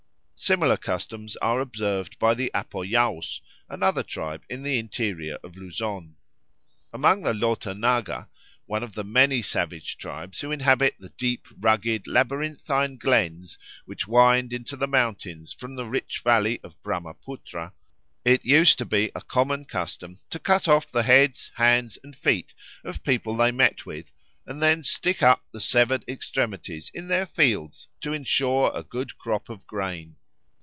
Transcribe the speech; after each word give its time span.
Similar 0.43 0.75
customs 0.77 1.35
are 1.35 1.59
observed 1.61 2.17
by 2.17 2.33
the 2.33 2.49
Apoyaos, 2.55 3.41
another 3.69 4.01
tribe 4.01 4.43
in 4.49 4.63
the 4.63 4.79
interior 4.79 5.37
of 5.43 5.55
Luzon. 5.55 6.15
Among 6.91 7.21
the 7.21 7.31
Lhota 7.31 7.77
Naga, 7.77 8.27
one 8.65 8.81
of 8.81 8.93
the 8.95 9.03
many 9.03 9.43
savage 9.43 9.97
tribes 9.99 10.39
who 10.39 10.51
inhabit 10.51 10.95
the 10.99 11.09
deep 11.09 11.47
rugged 11.59 12.07
labyrinthine 12.07 12.97
glens 12.97 13.59
which 13.85 14.07
wind 14.07 14.51
into 14.51 14.75
the 14.75 14.87
mountains 14.87 15.53
from 15.53 15.75
the 15.75 15.85
rich 15.85 16.21
valley 16.23 16.59
of 16.63 16.81
Brahmapootra, 16.81 17.71
it 18.25 18.43
used 18.43 18.79
to 18.79 18.85
be 18.85 19.11
a 19.13 19.21
common 19.21 19.63
custom 19.65 20.17
to 20.31 20.39
chop 20.39 20.67
off 20.67 20.89
the 20.89 21.03
heads, 21.03 21.51
hands, 21.53 21.99
and 22.03 22.15
feet 22.15 22.55
of 22.83 23.03
people 23.03 23.37
they 23.37 23.51
met 23.51 23.85
with, 23.85 24.11
and 24.47 24.59
then 24.59 24.77
to 24.79 24.83
stick 24.85 25.21
up 25.21 25.43
the 25.51 25.61
severed 25.61 26.03
extremities 26.07 26.89
in 26.95 27.09
their 27.09 27.27
fields 27.27 27.89
to 28.01 28.11
ensure 28.11 28.71
a 28.73 28.81
good 28.83 29.19
crop 29.19 29.47
of 29.47 29.67
grain. 29.67 30.15